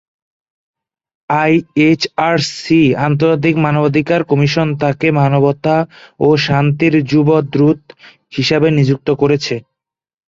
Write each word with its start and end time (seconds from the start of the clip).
আইএইচআরসি-আন্তর্জাতিক 1.29 3.55
মানবাধিকার 3.65 4.21
কমিশন 4.23 4.67
তাকে 4.81 5.07
মানবতা 5.19 5.75
ও 6.19 6.37
শান্তির 6.45 6.93
যুব 7.11 7.29
দূত 7.53 7.79
হিসাবে 8.35 8.67
নিযুক্ত 8.77 9.07
করেছে। 9.21 9.55